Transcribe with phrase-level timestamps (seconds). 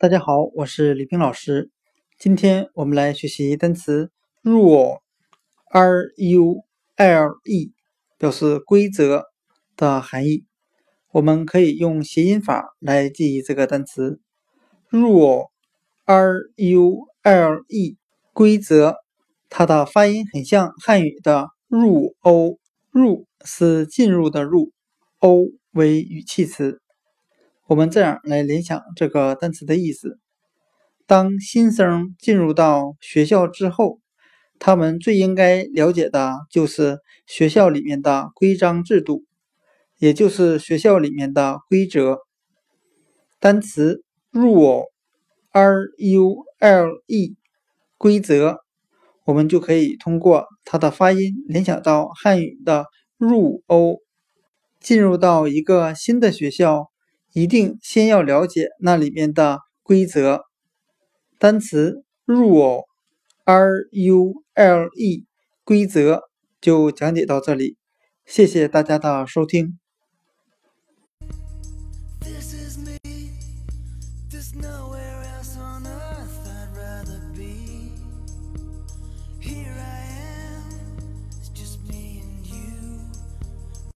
[0.00, 1.72] 大家好，我是李冰老师。
[2.20, 4.12] 今天我们来学习单词
[4.44, 4.92] rule，r-u-l-e，
[8.16, 9.24] 表示规则
[9.74, 10.44] 的含义。
[11.10, 14.20] 我们可以用谐音法来记忆这个单词
[14.92, 15.48] rule，r-u-l-e，
[18.32, 18.98] 规则。
[19.48, 22.60] 它的发音很像汉语的入欧，
[22.92, 24.70] 入是进入的入，
[25.18, 26.80] 欧为语气词。
[27.68, 30.18] 我们这样来联想这个单词的意思：
[31.06, 34.00] 当新生进入到学校之后，
[34.58, 39.26] 他们最应该了解的就是学校里面的规章制度，
[39.98, 42.20] 也就是学校里面的规则。
[43.38, 44.86] 单词 rule，r-u-l-e，
[47.98, 48.60] 规则，
[49.26, 52.86] 我们就可以通过它的发音联想到汉语的
[53.18, 53.98] 入欧，
[54.80, 56.90] 进入到一个新的学校。
[57.38, 60.42] 一定先要了解那里面的规则。
[61.38, 65.24] 单词 rule，r u l e，
[65.62, 66.22] 规则
[66.60, 67.76] 就讲解到这里，
[68.26, 69.78] 谢谢大家的收听。
[72.18, 72.98] This is me,
[74.28, 74.52] this